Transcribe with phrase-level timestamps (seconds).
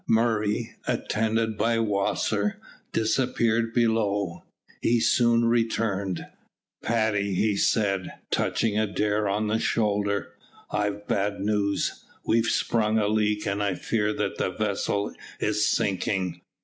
[0.09, 2.59] Murray, attended by Wasser,
[2.91, 4.41] disappeared below.
[4.81, 6.25] He soon returned.
[6.81, 10.33] "Paddy," he said, touching Adair on the shoulder,
[10.71, 12.03] "I've bad news.
[12.25, 16.41] We've sprung a leak, and I fear that the vessel is sinking."